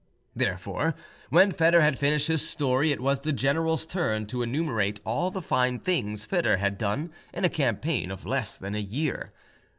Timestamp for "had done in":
6.57-7.45